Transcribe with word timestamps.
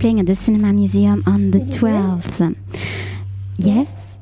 playing 0.00 0.18
at 0.18 0.26
the 0.26 0.34
Cinema 0.34 0.72
Museum 0.72 1.22
on 1.26 1.50
the 1.50 1.58
mm-hmm. 1.58 1.86
12th. 1.86 2.56
Yes? 3.58 4.18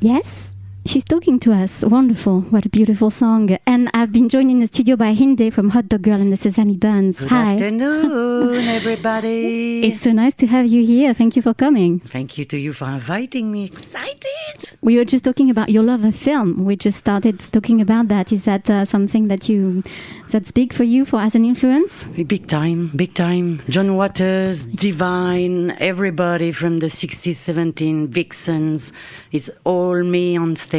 Yes? 0.00 0.52
She's 0.88 1.04
talking 1.04 1.38
to 1.40 1.52
us. 1.52 1.84
Wonderful. 1.84 2.40
What 2.48 2.64
a 2.64 2.70
beautiful 2.70 3.10
song. 3.10 3.58
And 3.66 3.90
I've 3.92 4.10
been 4.10 4.30
joined 4.30 4.50
in 4.50 4.60
the 4.60 4.66
studio 4.66 4.96
by 4.96 5.12
Hinde 5.12 5.52
from 5.52 5.68
Hot 5.68 5.86
Dog 5.86 6.00
Girl 6.00 6.18
and 6.18 6.32
the 6.32 6.38
Sesame 6.38 6.78
Buns. 6.78 7.18
Good 7.18 7.28
Hi. 7.28 7.52
afternoon, 7.52 8.56
everybody. 8.78 9.82
It's 9.86 10.00
so 10.00 10.12
nice 10.12 10.32
to 10.36 10.46
have 10.46 10.66
you 10.66 10.86
here. 10.86 11.12
Thank 11.12 11.36
you 11.36 11.42
for 11.42 11.52
coming. 11.52 12.00
Thank 12.00 12.38
you 12.38 12.46
to 12.46 12.56
you 12.56 12.72
for 12.72 12.88
inviting 12.88 13.52
me. 13.52 13.66
Excited. 13.66 14.78
We 14.80 14.96
were 14.96 15.04
just 15.04 15.24
talking 15.24 15.50
about 15.50 15.68
your 15.68 15.82
love 15.82 16.04
of 16.04 16.16
film. 16.16 16.64
We 16.64 16.74
just 16.74 16.96
started 16.96 17.38
talking 17.40 17.82
about 17.82 18.08
that. 18.08 18.32
Is 18.32 18.44
that 18.44 18.70
uh, 18.70 18.86
something 18.86 19.28
that 19.28 19.46
you 19.46 19.82
that's 20.30 20.52
big 20.52 20.72
for 20.72 20.84
you 20.84 21.04
for 21.04 21.20
as 21.20 21.34
an 21.34 21.44
influence? 21.44 22.04
Big 22.04 22.46
time, 22.48 22.92
big 22.96 23.12
time. 23.12 23.60
John 23.68 23.94
Waters, 23.94 24.64
Divine, 24.64 25.76
everybody 25.80 26.50
from 26.50 26.78
the 26.78 26.86
60s, 26.86 27.34
17, 27.34 28.08
Vixens. 28.08 28.90
It's 29.32 29.50
all 29.64 30.02
me 30.02 30.38
on 30.38 30.56
stage. 30.56 30.77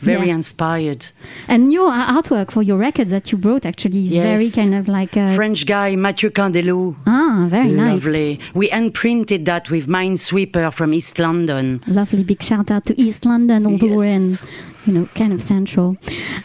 Very 0.00 0.28
Yeah. 0.28 0.34
inspired. 0.34 1.06
And 1.48 1.72
your 1.72 1.90
artwork 1.90 2.50
for 2.50 2.62
your 2.62 2.78
records 2.78 3.10
that 3.10 3.30
you 3.32 3.38
brought 3.38 3.64
actually 3.66 4.06
is 4.06 4.12
Yes. 4.12 4.24
very 4.24 4.50
kind 4.50 4.74
of 4.74 4.88
like 4.88 5.16
a, 5.16 5.34
French 5.34 5.66
guy, 5.66 5.96
Mathieu 5.96 6.30
Candelou. 6.30 6.96
ah, 7.06 7.46
very 7.48 7.70
nice. 7.72 8.04
Lovely. 8.04 8.38
We 8.54 8.68
unprinted 8.70 9.44
that 9.46 9.70
with 9.70 9.86
Minesweeper 9.88 10.72
from 10.72 10.92
East 10.92 11.18
London. 11.18 11.80
Lovely 11.86 12.24
big 12.24 12.42
shout 12.42 12.70
out 12.70 12.84
to 12.86 12.94
East 13.00 13.24
London, 13.24 13.66
all 13.66 13.78
the 13.78 13.86
Yes. 13.88 13.96
way 14.00 14.14
in, 14.14 14.38
you 14.86 14.92
know, 14.94 15.08
kind 15.14 15.32
of 15.32 15.42
central. 15.42 15.96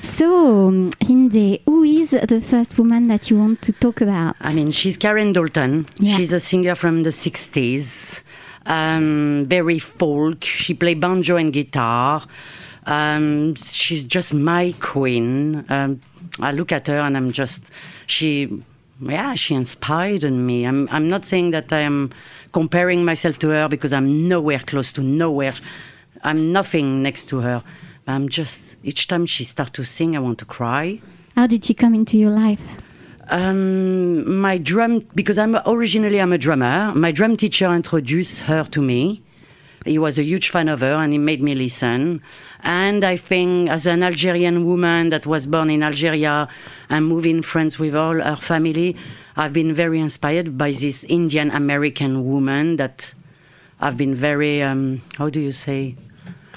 So, 0.02 0.28
um, 0.68 0.92
Hinde, 1.00 1.60
who 1.66 1.84
is 1.84 2.10
the 2.12 2.42
first 2.42 2.78
woman 2.78 3.08
that 3.08 3.30
you 3.30 3.38
want 3.38 3.62
to 3.64 3.72
talk 3.74 4.02
about? 4.02 4.36
I 4.42 4.54
mean, 4.54 4.72
she's 4.72 4.98
Karen 4.98 5.34
Dalton. 5.34 5.86
Yeah. 6.00 6.16
She's 6.18 6.32
a 6.34 6.40
singer 6.40 6.76
from 6.76 7.04
the 7.04 7.12
60s. 7.12 8.22
Um, 8.66 9.46
very 9.50 9.78
folk. 9.80 10.44
She 10.44 10.74
played 10.74 11.00
banjo 11.02 11.36
and 11.36 11.52
guitar. 11.52 12.24
Um, 12.86 13.56
she's 13.56 14.06
just 14.06 14.34
my 14.34 14.74
queen. 14.80 15.66
Um, 15.70 16.02
I 16.40 16.52
look 16.52 16.72
at 16.72 16.88
her 16.88 17.00
and 17.00 17.16
I'm 17.16 17.32
just, 17.32 17.72
she, 18.08 18.64
yeah, 19.00 19.36
she 19.36 19.56
inspired 19.56 20.24
in 20.24 20.46
me. 20.46 20.66
I'm, 20.66 20.90
I'm 20.92 21.08
not 21.10 21.26
saying 21.26 21.52
that 21.52 21.72
I 21.72 21.80
am 21.80 22.12
comparing 22.52 23.06
myself 23.06 23.40
to 23.40 23.50
her 23.50 23.68
because 23.68 23.94
I'm 23.94 24.28
nowhere 24.28 24.60
close 24.60 24.92
to 24.94 25.02
nowhere. 25.02 25.54
I'm 26.24 26.52
nothing 26.52 27.02
next 27.02 27.26
to 27.30 27.40
her. 27.40 27.64
I'm 28.08 28.28
just, 28.30 28.76
each 28.84 29.08
time 29.08 29.26
she 29.26 29.44
starts 29.44 29.72
to 29.72 29.86
sing, 29.86 30.16
I 30.16 30.20
want 30.20 30.40
to 30.40 30.46
cry. 30.46 31.02
How 31.36 31.48
did 31.48 31.66
she 31.66 31.74
come 31.74 31.96
into 31.96 32.18
your 32.18 32.32
life? 32.32 32.62
Um, 33.30 34.40
my 34.40 34.58
drum, 34.58 35.08
because 35.16 35.38
I'm 35.38 35.58
originally 35.66 36.20
I'm 36.20 36.34
a 36.34 36.38
drummer. 36.38 36.94
My 36.94 37.12
drum 37.12 37.38
teacher 37.38 37.74
introduced 37.74 38.42
her 38.42 38.66
to 38.66 38.82
me. 38.82 39.23
He 39.86 39.98
was 39.98 40.18
a 40.18 40.24
huge 40.24 40.50
fan 40.50 40.70
of 40.70 40.80
her, 40.80 40.94
and 40.94 41.12
he 41.12 41.20
made 41.20 41.42
me 41.42 41.56
listen. 41.56 42.22
And 42.62 43.04
I 43.04 43.18
think, 43.18 43.70
as 43.70 43.86
an 43.86 44.04
Algerian 44.04 44.66
woman 44.66 45.10
that 45.10 45.26
was 45.26 45.46
born 45.46 45.70
in 45.70 45.84
Algeria 45.84 46.48
and 46.90 47.08
moved 47.08 47.26
in 47.26 47.42
France 47.42 47.78
with 47.78 47.96
all 47.96 48.16
her 48.16 48.36
family, 48.36 48.96
I've 49.36 49.54
been 49.54 49.74
very 49.74 50.00
inspired 50.00 50.58
by 50.58 50.72
this 50.72 51.04
Indian 51.06 51.52
American 51.52 52.26
woman 52.26 52.78
that 52.78 53.14
I've 53.82 53.98
been 53.98 54.16
very, 54.16 54.62
um, 54.62 55.02
how 55.18 55.30
do 55.30 55.40
you 55.40 55.52
say? 55.52 55.96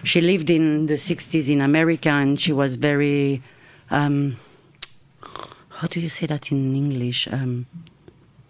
She 0.05 0.21
lived 0.21 0.51
in 0.51 0.87
the 0.87 0.95
60s 0.95 1.51
in 1.51 1.61
America, 1.61 2.11
and 2.11 2.41
she 2.41 2.53
was 2.53 2.77
very. 2.77 3.43
Um, 3.91 4.37
how 5.71 5.89
do 5.89 6.01
you 6.01 6.09
say 6.09 6.27
that 6.27 6.53
in 6.53 6.75
English? 6.75 7.29
Um, 7.31 7.67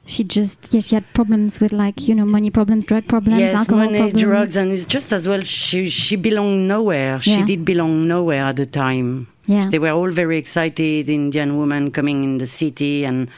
She 0.08 0.22
just, 0.22 0.72
yeah, 0.72 0.80
she 0.80 0.94
had 0.94 1.04
problems 1.14 1.58
with 1.60 1.72
like, 1.72 2.06
you 2.06 2.14
know, 2.14 2.24
money 2.24 2.48
problems, 2.50 2.86
drug 2.86 3.08
problems, 3.08 3.38
yes, 3.40 3.56
alcohol 3.56 3.86
money, 3.86 3.98
problems. 3.98 4.22
drugs, 4.22 4.56
and 4.56 4.70
it's 4.72 4.84
just 4.84 5.12
as 5.12 5.26
well. 5.26 5.40
She 5.42 5.90
she 5.90 6.14
belonged 6.14 6.68
nowhere. 6.68 7.20
She 7.20 7.42
did 7.42 7.64
belong 7.64 8.06
nowhere 8.06 8.44
at 8.44 8.56
the 8.56 8.66
time. 8.66 9.26
Yeah. 9.46 9.68
They 9.68 9.78
were 9.80 9.90
all 9.90 10.10
very 10.10 10.38
excited, 10.38 11.08
Indian 11.08 11.56
woman 11.56 11.90
coming 11.90 12.22
in 12.24 12.38
the 12.38 12.46
city, 12.46 13.04
and 13.04 13.28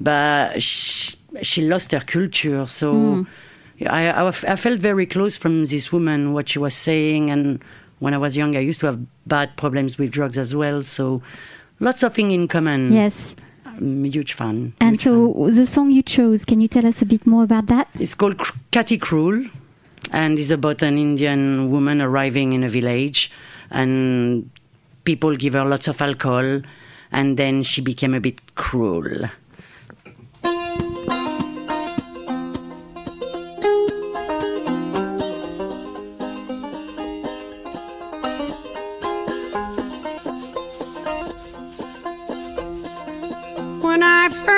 but 0.00 0.62
she, 0.62 1.16
she 1.42 1.62
lost 1.62 1.92
her 1.92 2.00
culture. 2.00 2.66
So 2.66 2.92
Mm. 2.94 3.26
I, 3.90 4.10
I 4.10 4.28
I 4.28 4.56
felt 4.56 4.78
very 4.80 5.06
close 5.06 5.36
from 5.36 5.64
this 5.66 5.92
woman, 5.92 6.32
what 6.32 6.48
she 6.48 6.60
was 6.60 6.74
saying, 6.74 7.28
and 7.30 7.58
when 7.98 8.14
I 8.14 8.18
was 8.18 8.36
young, 8.36 8.54
I 8.56 8.60
used 8.60 8.78
to 8.80 8.86
have 8.86 9.00
bad 9.26 9.56
problems 9.56 9.98
with 9.98 10.12
drugs 10.12 10.38
as 10.38 10.54
well. 10.54 10.82
So 10.82 11.22
lots 11.80 12.02
of 12.04 12.14
things 12.14 12.32
in 12.32 12.46
common. 12.46 12.92
Yes. 12.92 13.34
I'm 13.78 14.04
a 14.04 14.08
huge 14.08 14.32
fan. 14.32 14.74
And 14.80 15.00
huge 15.00 15.02
so 15.02 15.50
the 15.50 15.66
song 15.66 15.90
you 15.90 16.02
chose, 16.02 16.44
can 16.44 16.60
you 16.60 16.68
tell 16.68 16.86
us 16.86 17.02
a 17.02 17.06
bit 17.06 17.26
more 17.26 17.44
about 17.44 17.66
that? 17.66 17.88
It's 17.98 18.14
called 18.14 18.40
Katie 18.70 18.98
Cruel, 18.98 19.46
and 20.12 20.38
it's 20.38 20.50
about 20.50 20.82
an 20.82 20.98
Indian 20.98 21.70
woman 21.70 22.00
arriving 22.00 22.52
in 22.52 22.64
a 22.64 22.68
village, 22.68 23.30
and 23.70 24.50
people 25.04 25.36
give 25.36 25.54
her 25.54 25.64
lots 25.64 25.88
of 25.88 26.00
alcohol, 26.00 26.62
and 27.12 27.36
then 27.36 27.62
she 27.62 27.80
became 27.80 28.14
a 28.14 28.20
bit 28.20 28.54
cruel. 28.54 29.28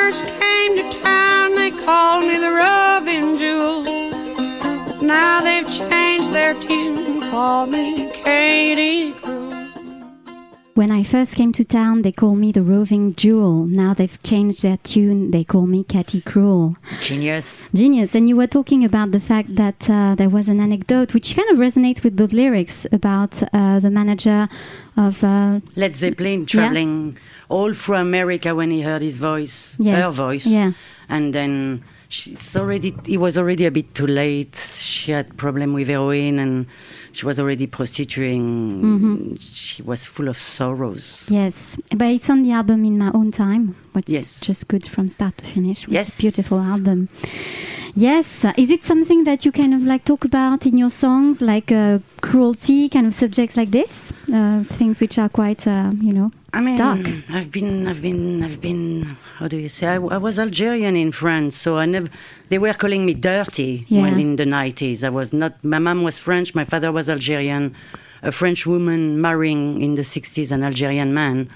First 0.07 0.27
came 0.41 0.77
to 0.77 1.01
town, 1.01 1.53
they 1.57 1.73
called 1.73 2.23
me 2.23 2.39
the 2.39 2.53
Roving 2.53 3.37
Jewel. 3.39 3.83
Now 5.03 5.41
they've 5.41 5.69
changed 5.69 6.33
their 6.33 6.55
tune, 6.55 7.21
call 7.23 7.67
me. 7.67 7.96
When 10.77 10.91
I 10.91 11.05
first 11.05 11.37
came 11.37 11.53
to 11.53 11.65
town, 11.65 12.03
they 12.03 12.13
called 12.13 12.37
me 12.39 12.53
the 12.53 12.63
roving 12.63 13.15
jewel. 13.15 13.65
Now 13.65 13.95
they've 13.95 14.23
changed 14.23 14.63
their 14.63 14.77
tune. 14.77 15.31
They 15.31 15.43
call 15.43 15.67
me 15.67 15.83
Katie 15.85 16.21
Cruel. 16.21 16.77
Genius. 17.01 17.71
Genius. 17.75 18.15
And 18.15 18.29
you 18.29 18.37
were 18.37 18.47
talking 18.47 18.85
about 18.85 19.11
the 19.11 19.19
fact 19.19 19.57
that 19.57 19.89
uh, 19.89 20.15
there 20.17 20.29
was 20.29 20.49
an 20.51 20.61
anecdote 20.61 21.15
which 21.15 21.35
kind 21.35 21.49
of 21.51 21.57
resonates 21.57 22.03
with 22.05 22.19
the 22.19 22.27
lyrics 22.27 22.87
about 22.93 23.43
uh, 23.55 23.81
the 23.81 23.89
manager 23.89 24.51
of. 24.99 25.25
Uh, 25.25 25.61
Led 25.77 25.97
Zeppelin 25.97 26.45
traveling 26.45 27.17
all 27.49 27.73
through 27.73 27.97
America 27.97 28.55
when 28.55 28.71
he 28.71 28.83
heard 28.83 29.01
his 29.01 29.17
voice, 29.17 29.77
Yeah. 29.79 29.97
her 30.03 30.11
voice, 30.11 30.47
Yeah. 30.47 30.73
and 31.09 31.35
then 31.35 31.83
she, 32.09 32.33
it's 32.33 32.57
already 32.57 32.95
it 33.09 33.19
was 33.19 33.37
already 33.37 33.67
a 33.67 33.71
bit 33.71 33.95
too 33.95 34.07
late. 34.07 34.57
She 34.57 35.13
had 35.13 35.37
problem 35.37 35.73
with 35.73 35.89
heroin 35.89 36.39
and 36.39 36.67
she 37.13 37.27
was 37.27 37.41
already 37.41 37.67
prostituting. 37.67 38.83
Mm-hmm. 38.83 39.35
She 39.37 39.83
was 39.83 40.07
full 40.07 40.29
of 40.29 40.39
sorrows. 40.39 41.27
Yes, 41.29 41.79
but 41.97 42.09
it's 42.09 42.31
on 42.31 42.43
the 42.43 42.53
album 42.53 42.85
in 42.85 42.99
my 42.99 43.11
own 43.13 43.31
time, 43.33 43.77
which 43.97 44.09
Yes. 44.09 44.23
is 44.25 44.41
just 44.49 44.69
good 44.69 44.85
from 44.95 45.09
start 45.11 45.35
to 45.39 45.45
finish. 45.45 45.79
Which 45.87 45.95
Yes. 45.95 46.19
beautiful 46.21 46.59
album. 46.75 47.09
Yes, 47.99 48.45
is 48.59 48.71
it 48.71 48.85
something 48.85 49.25
that 49.25 49.45
you 49.47 49.53
kind 49.53 49.73
of 49.73 49.83
like 49.93 50.05
talk 50.05 50.23
about 50.25 50.67
in 50.67 50.77
your 50.77 50.91
songs, 50.91 51.41
like 51.41 51.73
uh, 51.73 51.99
cruelty, 52.21 52.89
kind 52.91 53.07
of 53.07 53.15
subjects 53.15 53.57
like 53.57 53.71
this, 53.71 54.13
uh, 54.39 54.65
things 54.79 55.01
which 55.01 55.17
are 55.19 55.31
quite, 55.31 55.67
uh, 55.67 55.91
you 56.07 56.13
know, 56.13 56.31
I 56.53 56.61
mean, 56.61 56.77
Dark. 56.79 57.01
I've 57.31 57.51
been, 57.51 57.87
I've 57.91 58.03
been, 58.03 58.43
I've 58.45 58.61
been. 58.61 59.17
How 59.39 59.49
do 59.49 59.57
you 59.57 59.69
say? 59.71 59.87
I, 59.87 59.97
I 60.17 60.19
was 60.19 60.39
Algerian 60.39 60.95
in 60.97 61.11
France, 61.13 61.55
so 61.57 61.77
I 61.79 61.87
never. 61.87 62.09
They 62.51 62.59
were 62.59 62.75
calling 62.75 63.05
me 63.09 63.15
dirty 63.15 63.85
Yeah. 63.89 64.03
when 64.03 64.19
in 64.21 64.37
the 64.37 64.47
nineties. 64.47 65.03
I 65.03 65.11
was 65.11 65.33
not. 65.33 65.53
My 65.65 65.79
mom 65.79 66.03
was 66.03 66.19
French. 66.19 66.55
My 66.55 66.65
father 66.73 66.91
was 66.93 67.09
Algerian. 67.09 67.75
A 68.23 68.33
French 68.33 68.67
woman 68.67 69.21
marrying 69.21 69.81
in 69.83 69.95
the 69.97 70.05
sixties 70.05 70.51
an 70.53 70.63
Algerian 70.63 71.13
man. 71.15 71.49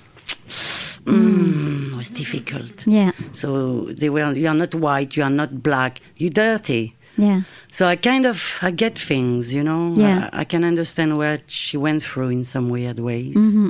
Mm, 1.04 1.96
was 1.96 2.08
difficult. 2.08 2.86
yeah, 2.86 3.12
So 3.32 3.86
they 4.00 4.08
were. 4.10 4.32
You 4.32 4.48
are 4.48 4.54
not 4.54 4.74
white. 4.74 5.16
You 5.16 5.22
are 5.24 5.30
not 5.30 5.62
black. 5.62 6.00
you're 6.16 6.30
dirty. 6.32 6.94
yeah, 7.18 7.42
So 7.70 7.86
I 7.86 7.96
kind 7.96 8.24
of 8.24 8.58
I 8.62 8.70
get 8.70 8.98
things, 8.98 9.52
you 9.52 9.62
know. 9.62 9.94
Yeah. 9.96 10.30
I, 10.32 10.40
I 10.40 10.44
can 10.44 10.64
understand 10.64 11.16
what 11.16 11.42
she 11.50 11.76
went 11.76 12.02
through 12.02 12.30
in 12.30 12.44
some 12.44 12.68
weird 12.70 12.98
ways. 13.00 13.34
Mm-hmm. 13.34 13.68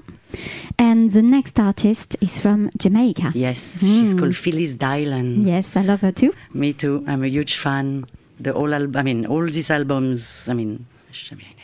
And 0.78 1.10
the 1.10 1.22
next 1.22 1.58
artist 1.58 2.16
is 2.20 2.38
from 2.38 2.70
Jamaica. 2.78 3.32
Yes, 3.34 3.80
she's 3.80 4.14
Mm. 4.14 4.18
called 4.18 4.36
Phyllis 4.36 4.74
Dillon. 4.76 5.42
Yes, 5.46 5.76
I 5.76 5.82
love 5.82 6.00
her 6.02 6.12
too. 6.12 6.32
Me 6.54 6.72
too. 6.72 7.04
I'm 7.08 7.22
a 7.24 7.28
huge 7.28 7.56
fan. 7.56 8.04
The 8.38 8.52
whole 8.52 8.72
al- 8.74 8.96
I 8.96 9.02
mean, 9.02 9.26
all 9.26 9.46
these 9.46 9.70
albums. 9.70 10.46
I 10.48 10.54
mean, 10.54 10.86
I 11.32 11.34
mean, 11.34 11.54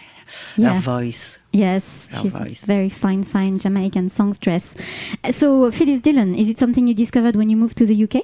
Yeah. 0.56 0.74
her 0.74 0.80
voice. 0.80 1.38
Yes, 1.56 2.06
Her 2.11 2.19
she's 2.19 2.32
voice. 2.32 2.64
very 2.67 2.91
fine, 2.91 3.23
fine 3.23 3.58
Jamaican 3.58 4.11
songstress. 4.11 4.75
Uh, 5.25 5.32
So, 5.32 5.70
Phyllis 5.70 6.00
Dillon, 6.00 6.35
is 6.35 6.49
it 6.50 6.58
something 6.58 6.87
you 6.87 6.94
discovered 6.94 7.35
when 7.37 7.49
you 7.49 7.56
moved 7.56 7.76
to 7.79 7.87
the 7.87 7.94
UK? 8.05 8.17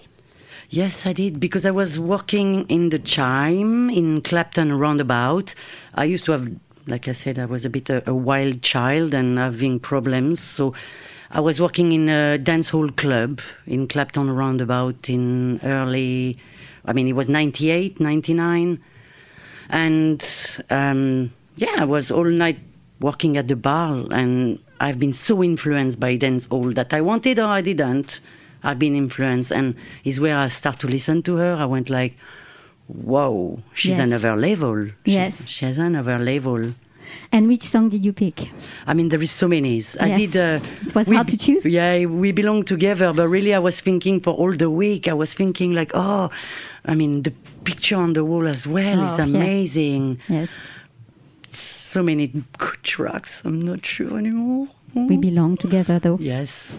Yes, 0.69 1.07
I 1.07 1.13
did 1.13 1.41
because 1.41 1.65
I 1.65 1.71
was 1.71 1.99
working 1.99 2.67
in 2.69 2.91
the 2.91 2.99
Chime 2.99 3.89
in 3.91 4.21
Clapton 4.23 4.73
Roundabout. 4.79 5.55
I 5.95 6.05
used 6.05 6.25
to 6.27 6.33
have, 6.33 6.47
like 6.87 7.09
I 7.09 7.13
said, 7.13 7.39
I 7.39 7.47
was 7.47 7.65
a 7.65 7.71
bit 7.71 7.89
a, 7.91 8.03
a 8.09 8.15
wild 8.15 8.61
child 8.63 9.15
and 9.15 9.39
having 9.39 9.81
problems. 9.81 10.41
So 10.41 10.75
I 11.31 11.41
was 11.41 11.59
working 11.61 11.93
in 11.93 12.09
a 12.09 12.37
dance 12.39 12.69
hall 12.71 12.91
club 12.91 13.41
in 13.67 13.87
Clapton 13.89 14.31
Roundabout 14.31 15.09
in 15.09 15.59
early, 15.63 16.37
I 16.85 16.93
mean, 16.93 17.09
it 17.09 17.15
was 17.17 17.29
98, 17.29 18.01
99. 18.01 18.79
And 19.71 20.61
um, 20.71 21.33
yeah, 21.57 21.77
I 21.79 21.85
was 21.85 22.11
all 22.11 22.25
night 22.25 22.59
working 23.03 23.37
at 23.37 23.49
the 23.49 23.57
bar, 23.57 24.07
and 24.11 24.59
I've 24.81 24.99
been 24.99 25.13
so 25.13 25.43
influenced 25.43 25.99
by 26.01 26.17
dance 26.17 26.47
hall 26.47 26.73
that 26.73 26.95
I 26.95 27.01
wanted 27.01 27.39
or 27.39 27.47
I 27.47 27.61
didn't. 27.61 28.21
I've 28.63 28.79
been 28.79 28.95
influenced, 28.95 29.51
and 29.53 29.75
is 30.05 30.21
where 30.21 30.39
I 30.39 30.49
start 30.49 30.79
to 30.81 30.87
listen 30.87 31.23
to 31.25 31.37
her. 31.37 31.55
I 31.55 31.65
went 31.67 31.91
like, 31.91 32.17
"Whoa, 32.87 33.61
she's 33.75 33.93
Yes. 33.97 34.01
another 34.01 34.37
level. 34.37 34.87
She- 35.05 35.13
Yes. 35.15 35.49
she's 35.49 35.79
another 35.79 36.19
level." 36.19 36.75
And 37.33 37.47
which 37.49 37.65
song 37.65 37.89
did 37.91 38.05
you 38.05 38.13
pick? 38.13 38.49
I 38.87 38.95
mean, 38.95 39.09
there 39.09 39.21
is 39.21 39.31
so 39.33 39.47
many. 39.49 39.83
I 40.01 40.07
Yes. 40.07 40.19
did. 40.33 40.37
Uh, 40.37 40.61
It 40.87 40.95
was 40.95 41.09
we- 41.09 41.17
hard 41.17 41.29
to 41.29 41.37
choose? 41.37 41.65
Yeah, 41.67 42.07
we 42.07 42.33
belong 42.33 42.63
together, 42.63 43.13
but 43.13 43.29
really, 43.29 43.53
I 43.53 43.59
was 43.59 43.81
thinking 43.81 44.21
for 44.21 44.33
all 44.33 44.53
the 44.53 44.71
week. 44.71 45.09
I 45.09 45.13
was 45.13 45.35
thinking 45.35 45.75
like, 45.75 45.91
oh, 45.95 46.31
I 46.87 46.95
mean, 46.95 47.23
the 47.23 47.33
picture 47.65 47.97
on 47.97 48.13
the 48.15 48.25
wall 48.25 48.47
as 48.49 48.67
well 48.67 49.01
Oh, 49.01 49.05
is 49.13 49.19
yeah. 49.19 49.25
amazing. 49.25 50.19
Yes, 50.29 50.51
So 51.93 52.03
many 52.03 52.29
good 52.57 52.83
tracks. 52.83 53.45
I'm 53.45 53.61
not 53.61 53.85
sure 53.85 54.17
anymore. 54.17 54.69
we 54.95 55.19
belong 55.19 55.59
together 55.59 55.99
though. 55.99 56.17
Yes. 56.19 56.79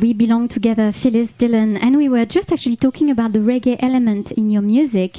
We 0.00 0.14
belong 0.14 0.48
together, 0.48 0.92
Phyllis 0.92 1.32
Dillon, 1.32 1.76
and 1.76 1.98
we 1.98 2.08
were 2.08 2.24
just 2.24 2.50
actually 2.50 2.76
talking 2.76 3.10
about 3.10 3.34
the 3.34 3.40
reggae 3.40 3.76
element 3.80 4.32
in 4.32 4.48
your 4.48 4.62
music. 4.62 5.18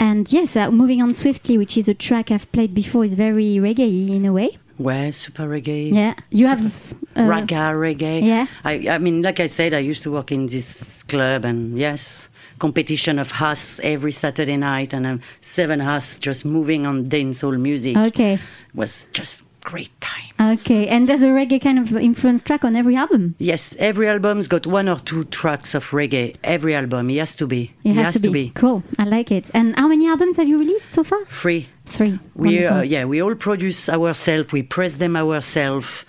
And 0.00 0.32
yes, 0.32 0.56
uh, 0.56 0.70
moving 0.70 1.02
on 1.02 1.12
swiftly, 1.12 1.58
which 1.58 1.76
is 1.76 1.88
a 1.88 1.94
track 1.94 2.30
I've 2.30 2.50
played 2.52 2.74
before, 2.74 3.04
is 3.04 3.12
very 3.12 3.56
reggae 3.56 4.08
in 4.16 4.24
a 4.24 4.32
way. 4.32 4.56
Well, 4.78 5.12
super 5.12 5.46
reggae. 5.46 5.92
Yeah, 5.92 6.14
you 6.30 6.46
have 6.46 6.94
uh, 7.14 7.20
Ragga 7.20 7.74
reggae. 7.74 8.24
Yeah. 8.24 8.46
I, 8.64 8.88
I 8.88 8.96
mean, 8.96 9.20
like 9.20 9.40
I 9.40 9.46
said, 9.46 9.74
I 9.74 9.80
used 9.80 10.02
to 10.04 10.10
work 10.10 10.32
in 10.32 10.46
this 10.46 11.02
club, 11.02 11.44
and 11.44 11.78
yes, 11.78 12.30
competition 12.58 13.18
of 13.18 13.30
us 13.42 13.78
every 13.82 14.12
Saturday 14.12 14.56
night, 14.56 14.94
and 14.94 15.06
um, 15.06 15.20
seven 15.42 15.82
us 15.82 16.16
just 16.16 16.46
moving 16.46 16.86
on 16.86 17.10
dancehall 17.10 17.60
music. 17.60 17.98
Okay, 17.98 18.38
was 18.72 19.06
just 19.12 19.42
great 19.64 19.90
times. 20.00 20.60
okay, 20.60 20.88
and 20.88 21.08
there's 21.08 21.22
a 21.22 21.28
reggae 21.28 21.60
kind 21.60 21.78
of 21.78 21.96
influence 21.96 22.42
track 22.42 22.64
on 22.64 22.76
every 22.76 22.96
album. 22.96 23.34
Yes, 23.38 23.76
every 23.78 24.08
album's 24.08 24.48
got 24.48 24.66
one 24.66 24.88
or 24.88 24.98
two 24.98 25.24
tracks 25.24 25.74
of 25.74 25.90
reggae. 25.90 26.36
Every 26.44 26.74
album, 26.74 27.10
it 27.10 27.18
has 27.18 27.34
to 27.36 27.46
be. 27.46 27.72
It 27.84 27.94
has, 27.94 28.20
to, 28.20 28.30
be. 28.30 28.50
cool. 28.54 28.82
I 28.98 29.04
like 29.04 29.30
it. 29.30 29.50
And 29.54 29.76
how 29.76 29.88
many 29.88 30.08
albums 30.08 30.36
have 30.36 30.48
you 30.48 30.58
released 30.58 30.94
so 30.94 31.04
far? 31.04 31.24
Free. 31.26 31.68
Three. 31.86 32.18
We 32.34 32.64
uh, 32.64 32.82
yeah, 32.82 33.04
we 33.04 33.20
all 33.20 33.34
produce 33.34 33.88
ourselves. 33.88 34.52
We 34.52 34.62
press 34.62 34.94
them 34.96 35.16
ourselves. 35.16 36.04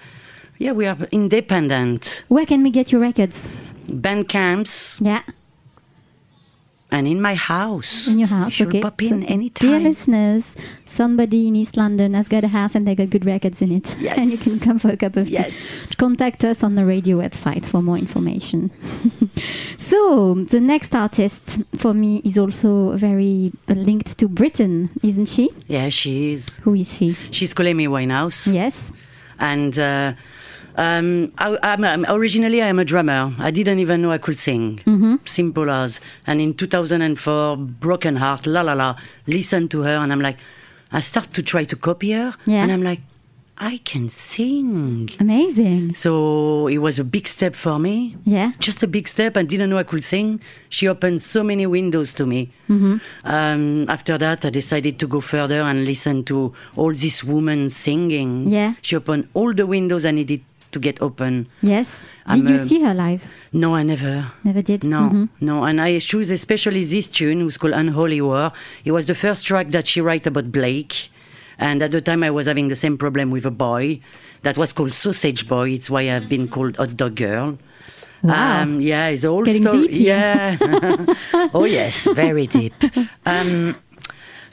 Yeah, 0.57 0.71
we 0.71 0.85
are 0.85 0.97
independent. 1.11 2.23
Where 2.29 2.45
can 2.45 2.63
we 2.63 2.69
get 2.69 2.91
your 2.91 3.01
records? 3.01 3.51
Band 3.89 4.29
camps 4.29 4.97
Yeah, 5.01 5.23
and 6.93 7.07
in 7.07 7.19
my 7.19 7.33
house. 7.33 8.07
in 8.07 8.19
your 8.19 8.27
house. 8.27 8.59
You 8.59 8.67
okay. 8.67 8.79
pop 8.79 9.01
in 9.01 9.23
So, 9.23 9.27
anytime. 9.27 9.69
Dear 9.69 9.79
listeners, 9.79 10.55
somebody 10.85 11.47
in 11.47 11.55
East 11.55 11.75
London 11.75 12.13
has 12.13 12.27
got 12.27 12.43
a 12.43 12.47
house 12.47 12.75
and 12.75 12.87
they 12.87 12.93
got 12.93 13.09
good 13.09 13.25
records 13.25 13.61
in 13.63 13.71
it. 13.71 13.95
Yes. 13.99 14.19
and 14.19 14.29
you 14.29 14.37
can 14.37 14.59
come 14.59 14.77
for 14.79 14.89
a 14.89 14.97
cup 14.97 15.15
of 15.17 15.25
tea. 15.25 15.33
Yes. 15.33 15.95
Contact 15.95 16.43
us 16.43 16.61
on 16.61 16.75
the 16.75 16.85
radio 16.85 17.17
website 17.17 17.65
for 17.65 17.81
more 17.81 17.97
information. 17.97 18.69
so, 19.79 20.35
the 20.35 20.59
next 20.59 20.93
artist 20.93 21.59
for 21.77 21.95
me 21.95 22.21
is 22.23 22.37
also 22.37 22.95
very 22.95 23.51
linked 23.67 24.19
to 24.19 24.27
Britain, 24.27 24.91
isn't 25.01 25.25
she? 25.27 25.49
Yeah, 25.67 25.89
she 25.89 26.33
is. 26.33 26.57
Who 26.57 26.75
is 26.75 26.93
she? 26.93 27.17
She's 27.31 27.55
called 27.55 27.67
Amy 27.69 27.87
Winehouse. 27.87 28.53
Yes. 28.53 28.93
And 29.39 29.79
uh, 29.79 30.13
um, 30.75 31.31
I, 31.37 31.57
I'm, 31.63 31.83
I'm- 31.83 32.05
originally, 32.09 32.61
I 32.61 32.67
am 32.67 32.79
a 32.79 32.85
drummer. 32.85 33.33
I 33.39 33.51
didn't 33.51 33.79
even 33.79 34.01
know 34.01 34.11
I 34.11 34.17
could 34.17 34.37
sing. 34.39 34.77
Mm-hmm. 34.85 35.15
Simple 35.25 35.69
as. 35.69 36.01
And 36.27 36.41
in 36.41 36.53
2004, 36.53 37.57
Broken 37.57 38.15
Heart, 38.17 38.47
La 38.47 38.61
La 38.61 38.73
La, 38.73 38.95
listen 39.27 39.67
to 39.69 39.81
her, 39.83 39.95
and 39.97 40.11
I'm 40.11 40.21
like, 40.21 40.37
I 40.91 40.99
start 40.99 41.33
to 41.33 41.43
try 41.43 41.63
to 41.65 41.75
copy 41.75 42.11
her, 42.11 42.33
Yeah. 42.45 42.63
and 42.63 42.71
I'm 42.71 42.83
like, 42.83 43.01
I 43.55 43.77
can 43.85 44.09
sing. 44.09 45.09
Amazing. 45.19 45.93
So 45.93 46.67
it 46.67 46.79
was 46.79 46.97
a 46.97 47.03
big 47.03 47.27
step 47.27 47.55
for 47.55 47.77
me. 47.77 48.17
Yeah. 48.25 48.51
Just 48.59 48.81
a 48.81 48.87
big 48.87 49.07
step. 49.07 49.37
I 49.37 49.43
didn't 49.43 49.69
know 49.69 49.77
I 49.77 49.83
could 49.83 50.03
sing. 50.03 50.41
She 50.69 50.87
opened 50.87 51.21
so 51.21 51.43
many 51.43 51.67
windows 51.67 52.13
to 52.15 52.25
me. 52.25 52.51
Mm-hmm. 52.67 52.97
Um, 53.25 53.89
after 53.89 54.17
that, 54.17 54.43
I 54.43 54.49
decided 54.49 54.97
to 54.99 55.07
go 55.07 55.21
further 55.21 55.61
and 55.61 55.85
listen 55.85 56.23
to 56.25 56.51
all 56.75 56.91
these 56.93 57.23
women 57.23 57.69
singing. 57.69 58.47
Yeah. 58.47 58.73
She 58.81 58.95
opened 58.95 59.29
all 59.35 59.53
the 59.53 59.67
windows 59.67 60.03
I 60.03 60.11
needed 60.11 60.41
to 60.73 60.79
get 60.79 61.01
open. 61.01 61.47
Yes. 61.61 62.05
I'm 62.25 62.39
Did 62.43 62.49
you 62.49 62.55
a- 62.61 62.65
see 62.65 62.81
her 62.81 62.93
live? 62.93 63.23
No, 63.53 63.75
I 63.75 63.83
never. 63.83 64.31
Never 64.43 64.61
did. 64.61 64.83
No, 64.83 65.01
Mhm. 65.09 65.29
no. 65.41 65.63
And 65.63 65.79
I 65.79 65.99
choose 65.99 66.29
especially 66.29 66.83
this 66.83 67.07
tune, 67.07 67.45
was 67.45 67.57
called 67.57 67.73
Unholy 67.73 68.21
War. 68.21 68.51
It 68.85 68.91
was 68.91 69.05
the 69.05 69.15
first 69.15 69.45
track 69.45 69.71
that 69.71 69.87
she 69.87 70.01
wrote 70.01 70.27
about 70.27 70.51
Blake. 70.51 71.09
And 71.59 71.81
at 71.83 71.91
the 71.91 72.01
time, 72.01 72.23
I 72.23 72.31
was 72.31 72.47
having 72.47 72.67
the 72.69 72.75
same 72.75 72.97
problem 72.97 73.29
with 73.31 73.45
a 73.45 73.51
boy 73.51 73.99
that 74.41 74.57
was 74.57 74.73
called 74.73 74.91
Sausage 74.91 75.47
Boy. 75.47 75.69
It's 75.71 75.89
why 75.89 76.09
I've 76.11 76.27
been 76.27 76.47
called 76.49 76.75
Hot 76.77 76.97
Dog 76.97 77.15
Girl. 77.15 77.57
Wow. 78.23 78.61
Um, 78.63 78.81
yeah, 78.81 79.07
it's 79.07 79.23
all 79.25 79.45
story. 79.45 79.87
deep 79.87 79.91
here. 79.91 80.57
Yeah. 80.61 81.05
oh 81.53 81.65
yes, 81.65 82.07
very 82.15 82.47
deep. 82.47 82.73
Um, 83.25 83.75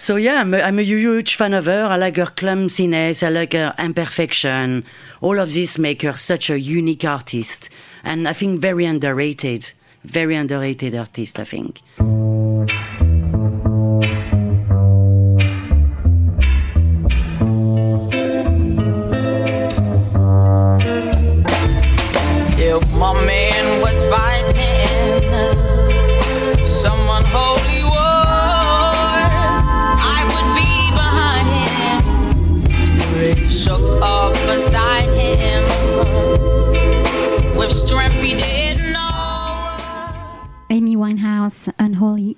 so 0.01 0.17
yeah, 0.17 0.41
I'm 0.41 0.55
a, 0.55 0.61
I'm 0.63 0.79
a 0.79 0.83
huge 0.83 1.35
fan 1.35 1.53
of 1.53 1.67
her. 1.67 1.85
I 1.85 1.97
like 1.97 2.17
her 2.17 2.27
clumsiness. 2.27 3.23
I 3.23 3.29
like 3.29 3.53
her 3.53 3.75
imperfection. 3.79 4.85
All 5.21 5.39
of 5.39 5.53
this 5.53 5.79
make 5.79 6.03
her 6.03 6.15
such 6.15 6.49
a 6.49 6.59
unique 6.59 7.05
artist, 7.05 7.69
and 8.03 8.27
I 8.27 8.33
think 8.33 8.61
very 8.61 8.87
underrated. 8.87 9.73
Very 10.03 10.35
underrated 10.35 10.95
artist, 10.95 11.39
I 11.39 11.45
think. 11.45 11.83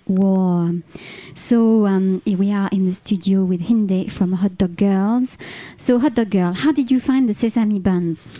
More. 0.08 0.72
So 1.34 1.86
um, 1.86 2.22
here 2.24 2.38
we 2.38 2.52
are 2.52 2.68
in 2.72 2.86
the 2.86 2.94
studio 2.94 3.44
with 3.44 3.62
Hinde 3.62 4.10
from 4.12 4.32
Hot 4.32 4.56
Dog 4.58 4.76
Girls. 4.76 5.36
So 5.76 5.98
Hot 5.98 6.14
Dog 6.14 6.30
Girl, 6.30 6.52
how 6.52 6.72
did 6.72 6.90
you 6.90 7.00
find 7.00 7.28
the 7.28 7.34
sesame 7.34 7.78
buns? 7.78 8.30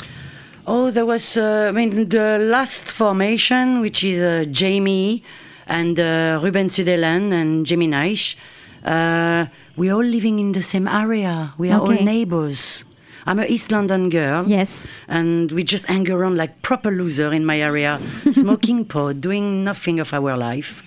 Oh, 0.66 0.90
there 0.90 1.06
was, 1.06 1.36
uh, 1.36 1.66
I 1.68 1.72
mean, 1.72 1.90
the 2.08 2.38
last 2.38 2.84
formation, 2.92 3.80
which 3.80 4.04
is 4.04 4.20
uh, 4.22 4.44
Jamie 4.50 5.24
and 5.66 5.98
uh, 5.98 6.38
Ruben 6.42 6.68
Sudelen 6.68 7.32
and 7.32 7.66
Jamie 7.66 7.88
Naish. 7.88 8.36
Uh, 8.84 9.46
we're 9.76 9.92
all 9.94 10.04
living 10.04 10.38
in 10.38 10.52
the 10.52 10.62
same 10.62 10.86
area. 10.86 11.54
We 11.58 11.70
are 11.70 11.80
Okay. 11.80 11.98
all 11.98 12.04
neighbors. 12.04 12.84
I'm 13.26 13.38
a 13.38 13.44
East 13.44 13.70
London 13.70 14.10
girl. 14.10 14.48
Yes. 14.48 14.86
And 15.08 15.52
we 15.52 15.64
just 15.64 15.86
hang 15.86 16.10
around 16.10 16.36
like 16.36 16.62
proper 16.62 16.90
loser 16.90 17.32
in 17.32 17.44
my 17.44 17.60
area, 17.60 18.00
smoking 18.32 18.84
pot, 18.84 19.20
doing 19.20 19.64
nothing 19.64 20.00
of 20.00 20.12
our 20.12 20.36
life. 20.36 20.82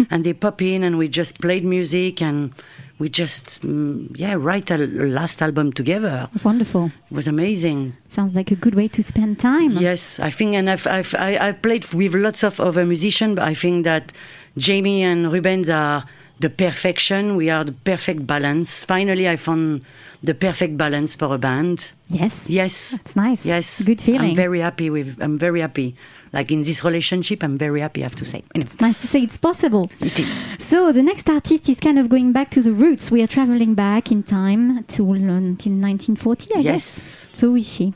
and 0.10 0.24
they 0.24 0.32
pop 0.32 0.62
in 0.62 0.84
and 0.84 0.98
we 0.98 1.08
just 1.08 1.40
played 1.40 1.64
music 1.64 2.22
and 2.22 2.54
we 2.98 3.08
just, 3.08 3.62
mm, 3.62 4.08
yeah, 4.16 4.34
write 4.34 4.70
a 4.70 4.76
last 4.78 5.42
album 5.42 5.72
together. 5.72 6.28
Wonderful. 6.44 6.92
It 7.10 7.14
was 7.14 7.26
amazing. 7.26 7.96
Sounds 8.08 8.32
like 8.32 8.52
a 8.52 8.54
good 8.54 8.76
way 8.76 8.86
to 8.88 9.02
spend 9.02 9.40
time. 9.40 9.70
Yes, 9.72 10.20
I 10.20 10.30
think, 10.30 10.54
and 10.54 10.70
I've, 10.70 10.86
I've 10.86 11.12
I, 11.18 11.48
I 11.48 11.52
played 11.52 11.84
with 11.92 12.14
lots 12.14 12.44
of 12.44 12.60
other 12.60 12.84
musicians, 12.84 13.36
but 13.36 13.44
I 13.44 13.54
think 13.54 13.84
that 13.84 14.12
Jamie 14.56 15.02
and 15.02 15.32
Rubens 15.32 15.68
are 15.68 16.04
the 16.42 16.50
perfection. 16.50 17.36
We 17.36 17.48
are 17.50 17.64
the 17.64 17.72
perfect 17.72 18.26
balance. 18.26 18.84
Finally, 18.84 19.26
I 19.28 19.36
found 19.36 19.82
the 20.22 20.34
perfect 20.34 20.76
balance 20.76 21.16
for 21.16 21.34
a 21.34 21.38
band. 21.38 21.92
Yes. 22.08 22.34
Yes, 22.48 22.92
It's 22.94 23.16
nice. 23.16 23.44
yes, 23.44 23.82
Good 23.82 24.00
feeling. 24.00 24.30
I'm 24.30 24.36
very 24.36 24.60
happy 24.60 24.90
with. 24.90 25.16
I'm 25.20 25.38
very 25.38 25.60
happy. 25.60 25.94
Like 26.32 26.50
in 26.50 26.62
this 26.62 26.82
relationship, 26.84 27.42
I'm 27.44 27.58
very 27.58 27.80
happy. 27.80 28.00
I 28.02 28.04
have 28.04 28.16
to 28.16 28.24
say. 28.24 28.42
Anyway, 28.54 28.70
Nice 28.80 29.00
to 29.02 29.06
say 29.06 29.20
it's 29.22 29.36
possible. 29.36 29.90
it 30.00 30.18
is. 30.18 30.28
So 30.58 30.92
the 30.92 31.02
next 31.02 31.28
artist 31.28 31.68
is 31.68 31.78
kind 31.80 31.98
of 31.98 32.08
going 32.08 32.32
back 32.32 32.50
to 32.52 32.62
the 32.62 32.72
roots. 32.72 33.10
We 33.10 33.22
are 33.22 33.26
traveling 33.26 33.74
back 33.74 34.10
in 34.10 34.22
time 34.22 34.84
to 34.94 35.02
uh, 35.10 35.14
until 35.14 35.72
1940, 35.72 36.48
I 36.56 36.62
guess. 36.62 36.64
Yes. 36.64 37.26
So 37.32 37.54
is 37.56 37.68
she? 37.74 37.92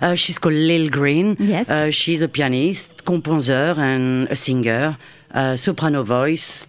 Uh, 0.00 0.14
she's 0.14 0.38
called 0.38 0.54
Lil 0.54 0.90
Green. 0.90 1.36
Yes. 1.40 1.70
Uh, 1.70 1.90
she's 1.90 2.20
a 2.20 2.28
pianist, 2.28 3.04
composer, 3.06 3.74
and 3.78 4.28
a 4.28 4.36
singer, 4.36 4.98
uh, 5.32 5.56
soprano 5.56 6.02
voice, 6.02 6.66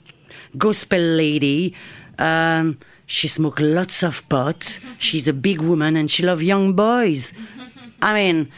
gospel 0.57 0.99
lady. 0.99 1.73
Um, 2.17 2.77
she 3.05 3.27
smokes 3.27 3.61
lots 3.61 4.03
of 4.03 4.27
pot. 4.29 4.79
She's 4.97 5.27
a 5.27 5.33
big 5.33 5.61
woman 5.61 5.97
and 5.97 6.09
she 6.09 6.23
loves 6.23 6.43
young 6.43 6.73
boys. 6.73 7.33
I 8.01 8.13
mean, 8.13 8.51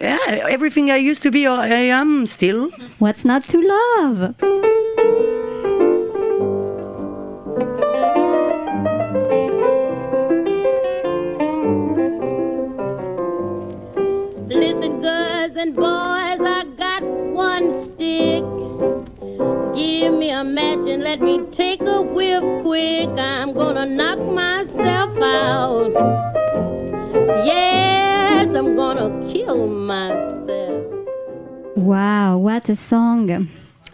yeah, 0.00 0.18
everything 0.50 0.90
I 0.90 0.96
used 0.96 1.22
to 1.22 1.30
be, 1.30 1.46
or 1.46 1.58
I 1.58 1.68
am 1.68 2.26
still. 2.26 2.70
What's 2.98 3.24
not 3.24 3.44
to 3.50 3.60
love? 3.60 4.34
Listen, 14.48 15.00
girls 15.00 15.56
and 15.56 15.74
boys, 15.76 16.11
me 20.22 20.30
a 20.30 20.44
match 20.44 20.86
and 20.86 21.02
let 21.02 21.20
me 21.20 21.40
take 21.50 21.80
a 21.80 22.00
whiff 22.00 22.44
quick. 22.62 23.08
I'm 23.18 23.52
gonna 23.52 23.84
knock 23.84 24.20
myself 24.20 25.18
out. 25.18 25.90
Yes, 27.44 28.46
I'm 28.54 28.76
gonna 28.76 29.08
kill 29.32 29.66
myself. 29.66 30.84
Wow, 31.74 32.38
what 32.38 32.68
a 32.68 32.76
song. 32.76 33.48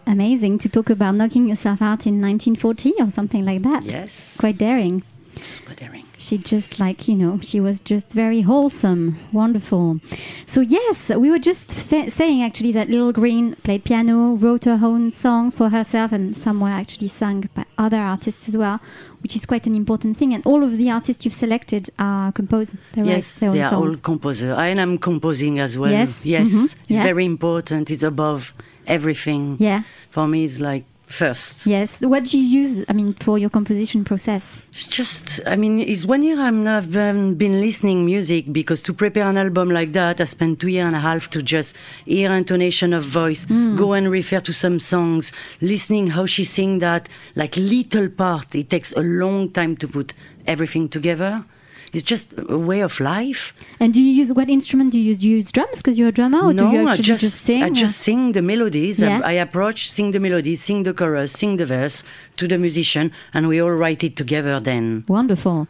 Amazing 0.06 0.58
to 0.58 0.68
talk 0.68 0.90
about 0.90 1.14
knocking 1.14 1.49
yourself 1.49 1.80
out 1.80 2.06
in 2.06 2.20
1940 2.20 2.92
or 3.00 3.11
something 3.11 3.47
like 3.47 3.62
that. 3.62 3.85
Yes. 3.85 4.37
Quite 4.37 4.58
daring. 4.58 5.04
Super 5.40 5.73
daring. 5.73 6.07
She 6.20 6.37
just 6.37 6.80
like, 6.80 7.06
you 7.06 7.14
know, 7.14 7.38
she 7.40 7.60
was 7.60 7.78
just 7.80 8.12
very 8.12 8.40
wholesome, 8.40 9.16
wonderful. 9.30 10.00
So, 10.46 10.60
yes, 10.60 11.10
we 11.10 11.30
were 11.30 11.38
just 11.38 11.72
fa- 11.72 12.10
saying 12.10 12.42
actually 12.42 12.72
that 12.72 12.90
Little 12.90 13.12
Green 13.12 13.54
played 13.62 13.84
piano, 13.84 14.34
wrote 14.34 14.64
her 14.64 14.80
own 14.82 15.10
songs 15.12 15.54
for 15.54 15.68
herself, 15.68 16.10
and 16.10 16.37
some 16.37 16.58
were 16.60 16.70
actually 16.82 17.06
sung 17.06 17.48
by 17.54 17.64
other 17.78 17.98
artists 17.98 18.48
as 18.48 18.56
well, 18.56 18.80
which 19.22 19.37
is 19.37 19.46
quite 19.46 19.68
an 19.68 19.76
important 19.76 20.16
thing. 20.16 20.34
And 20.34 20.44
all 20.44 20.64
of 20.64 20.76
the 20.76 20.90
artists 20.90 21.25
you've 21.25 21.34
selected 21.34 21.88
are 22.00 22.32
composers 22.32 22.80
Yes, 22.96 23.38
their 23.38 23.52
they 23.52 23.62
are 23.62 23.72
all 23.75 23.94
composers. 23.98 24.58
And 24.58 24.80
I'm 24.80 24.98
composing 24.98 25.60
as 25.60 25.78
well. 25.78 25.92
Yes, 25.92 26.26
Yes. 26.26 26.48
mhm, 26.52 26.64
It's 26.88 26.98
yeah. 26.98 27.04
very 27.04 27.26
important. 27.26 27.92
It's 27.92 28.02
above 28.02 28.52
everything. 28.88 29.56
Yeah. 29.60 29.82
For 30.10 30.26
me, 30.26 30.42
it's 30.44 30.58
like 30.58 30.84
first. 31.08 31.66
Yes. 31.66 31.98
What 32.00 32.24
do 32.24 32.38
you 32.38 32.44
use, 32.62 32.84
I 32.88 32.92
mean, 32.92 33.14
for 33.14 33.38
your 33.38 33.50
composition 33.50 34.04
process? 34.04 34.58
It's 34.70 34.86
just, 34.86 35.40
I 35.46 35.56
mean, 35.56 35.80
it's 35.80 36.04
one 36.04 36.22
year 36.22 36.40
I've 36.40 36.54
never 36.54 37.10
um, 37.10 37.34
been 37.34 37.60
listening 37.60 38.04
music 38.04 38.52
because 38.52 38.80
to 38.82 38.92
prepare 38.92 39.28
an 39.28 39.38
album 39.38 39.70
like 39.70 39.92
that, 39.92 40.20
I 40.20 40.24
spent 40.24 40.60
two 40.60 40.68
years 40.68 40.86
and 40.86 40.96
a 40.96 41.00
half 41.00 41.30
to 41.30 41.42
just 41.42 41.76
hear 42.04 42.30
intonation 42.32 42.92
of 42.92 43.04
voice, 43.04 43.44
hmm. 43.44 43.76
go 43.76 43.94
and 43.94 44.10
refer 44.10 44.40
to 44.40 44.52
some 44.52 44.78
songs, 44.78 45.32
listening 45.60 46.08
how 46.08 46.26
she 46.26 46.44
sing 46.44 46.78
that, 46.80 47.08
like 47.34 47.56
little 47.56 48.08
part. 48.08 48.54
It 48.54 48.70
takes 48.70 48.92
a 48.92 49.02
long 49.02 49.50
time 49.50 49.76
to 49.78 49.88
put 49.88 50.12
everything 50.46 50.88
together. 50.88 51.44
It's 51.92 52.02
just 52.02 52.35
a 52.37 52.59
way 52.59 52.80
of 52.80 53.00
life. 53.00 53.52
And 53.80 53.95
do 53.95 54.02
you 54.02 54.12
use, 54.12 54.33
what 54.33 54.49
instrument 54.49 54.92
do 54.92 54.99
you 54.99 55.04
use? 55.04 55.18
Do 55.18 55.28
you 55.28 55.37
use 55.37 55.50
drums 55.50 55.78
because 55.78 55.99
you're 55.99 56.09
a 56.09 56.12
drummer? 56.12 56.40
Or 56.40 56.52
no, 56.52 56.71
do 56.71 56.76
you 56.76 56.88
I 56.88 56.97
just, 56.97 57.23
just, 57.23 57.42
sing? 57.42 57.62
I 57.62 57.71
just 57.71 57.99
sing 58.00 58.33
the 58.33 58.42
melodies. 58.42 59.00
Yeah. 59.00 59.21
I, 59.25 59.30
I 59.30 59.33
approach, 59.33 59.90
sing 59.90 60.11
the 60.11 60.21
melodies, 60.21 60.62
sing 60.62 60.83
the 60.83 60.92
chorus, 60.95 61.33
sing 61.33 61.57
the 61.57 61.66
verse 61.66 62.02
to 62.37 62.47
the 62.47 62.59
musician, 62.59 63.12
and 63.35 63.49
we 63.49 63.61
all 63.61 63.71
write 63.73 64.04
it 64.04 64.16
together 64.16 64.61
then. 64.61 65.04
Wonderful, 65.09 65.68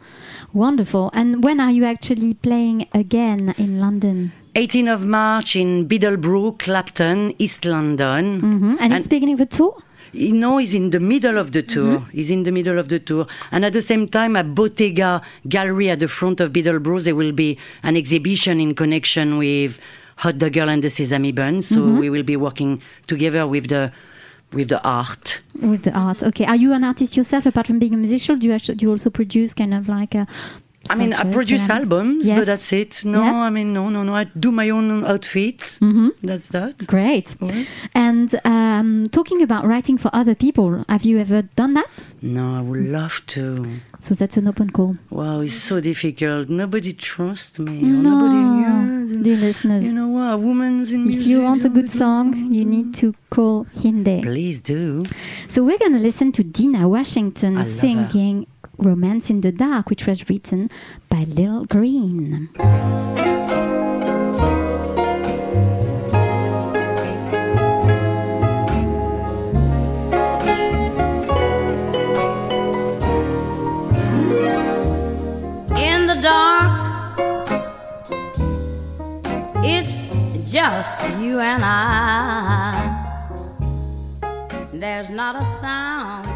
wonderful. 0.53 1.11
And 1.13 1.43
when 1.43 1.59
are 1.59 1.71
you 1.71 1.85
actually 1.85 2.33
playing 2.33 2.87
again 2.93 3.53
in 3.57 3.79
London? 3.79 4.31
18th 4.55 4.93
of 4.93 5.05
March 5.05 5.55
in 5.55 5.87
Biddle 5.87 6.17
Bros, 6.17 6.55
Clapton, 6.57 7.33
East 7.37 7.65
London. 7.65 8.39
hmm 8.41 8.75
And, 8.79 8.93
it's 8.93 9.07
beginning 9.07 9.35
of 9.35 9.41
a 9.41 9.45
tour. 9.45 9.77
You 10.11 10.33
know, 10.33 10.57
he's 10.57 10.73
in 10.73 10.89
the 10.89 10.99
middle 10.99 11.37
of 11.37 11.51
the 11.51 11.61
tour. 11.63 11.99
Mm-hmm. 11.99 12.09
He's 12.11 12.29
in 12.31 12.43
the 12.43 12.51
middle 12.51 12.79
of 12.79 12.89
the 12.89 12.99
tour. 12.99 13.27
And 13.51 13.63
at 13.65 13.73
the 13.73 13.81
same 13.81 14.07
time, 14.07 14.35
at 14.35 14.55
Bottega 14.55 15.21
Gallery 15.47 15.89
at 15.89 15.99
the 15.99 16.07
front 16.07 16.39
of 16.39 16.51
Biddle 16.51 16.79
Bros, 16.79 17.05
there 17.05 17.15
will 17.15 17.31
be 17.31 17.57
an 17.83 17.95
exhibition 17.95 18.59
in 18.59 18.75
connection 18.75 19.37
with 19.37 19.79
Hot 20.17 20.37
Dog 20.37 20.53
Girl 20.53 20.69
and 20.69 20.83
the 20.83 20.89
Sesame 20.89 21.31
Bun. 21.31 21.61
So 21.61 21.77
Mm-hmm. 21.79 21.99
we 21.99 22.09
will 22.09 22.23
be 22.23 22.35
working 22.37 22.81
together 23.07 23.47
with 23.47 23.67
the 23.69 23.91
with 24.51 24.69
the 24.69 24.81
art. 24.83 25.41
With 25.61 25.83
the 25.83 25.91
art, 25.91 26.23
okay. 26.23 26.45
Are 26.45 26.55
you 26.55 26.73
an 26.73 26.83
artist 26.83 27.15
yourself? 27.15 27.45
Apart 27.45 27.67
from 27.67 27.77
being 27.77 27.93
a 27.93 27.97
musician, 27.97 28.39
do 28.39 28.47
you 28.47 28.57
do 28.57 28.85
you 28.85 28.91
also 28.91 29.09
produce 29.11 29.53
kind 29.53 29.73
of 29.73 29.87
like 29.87 30.15
a? 30.15 30.25
I 30.89 30.95
mean, 30.95 31.13
I 31.13 31.23
produce 31.31 31.69
albums, 31.69 32.25
Yes. 32.27 32.37
but 32.39 32.45
that's 32.45 32.73
it. 32.73 33.03
No, 33.05 33.23
Yeah. 33.23 33.35
I 33.47 33.49
mean, 33.49 33.73
no, 33.73 33.89
no, 33.89 34.03
no. 34.03 34.13
I 34.15 34.25
do 34.39 34.51
my 34.51 34.69
own 34.69 35.05
outfits. 35.05 35.79
Mhm. 35.79 36.11
That's 36.23 36.49
that. 36.49 36.87
Great. 36.87 37.35
And 37.95 38.39
um, 38.45 39.07
talking 39.11 39.41
about 39.41 39.65
writing 39.65 39.97
for 39.97 40.09
other 40.13 40.35
people, 40.35 40.83
have 40.89 41.03
you 41.05 41.19
ever 41.19 41.43
done 41.55 41.73
that? 41.75 41.87
No, 42.21 42.55
I 42.57 42.61
would 42.61 42.85
love 42.89 43.21
to. 43.27 43.65
So 44.01 44.15
that's 44.15 44.37
an 44.37 44.47
open 44.47 44.69
call. 44.69 44.97
Wow, 45.09 45.41
it's 45.41 45.53
so 45.55 45.79
difficult. 45.79 46.49
Nobody 46.49 46.93
trusts 46.93 47.59
me. 47.59 47.81
No, 47.81 48.09
Nobody. 48.09 49.23
Dear 49.23 49.37
listeners. 49.37 49.83
You 49.83 49.91
know 49.93 50.07
what? 50.07 50.33
A 50.33 50.37
woman's 50.37 50.91
in 50.91 51.01
if 51.01 51.07
music. 51.07 51.27
you 51.27 51.41
want 51.41 51.65
a 51.65 51.69
good 51.69 51.89
song, 51.89 52.33
you 52.53 52.63
need 52.63 52.93
to 52.95 53.13
call 53.29 53.65
Hinde. 53.81 54.21
Please 54.23 54.61
do. 54.61 55.05
So 55.47 55.63
we're 55.63 55.77
going 55.79 55.93
to 55.93 55.99
listen 55.99 56.31
to 56.33 56.43
Dinah 56.43 56.87
Washington 56.87 57.57
I 57.57 57.63
singing 57.63 58.45
Romance 58.79 59.29
in 59.29 59.41
the 59.41 59.51
Dark, 59.51 59.89
which 59.89 60.07
was 60.07 60.29
written 60.29 60.69
by 61.09 61.25
Lil 61.25 61.65
Green. 61.65 62.49
in 75.75 76.07
the 76.07 76.15
dark. 76.15 77.19
It's 79.63 80.05
just 80.51 80.93
you 81.19 81.39
and 81.39 81.63
I. 81.63 82.95
There's 84.71 85.09
not 85.09 85.39
a 85.39 85.43
sound 85.43 86.28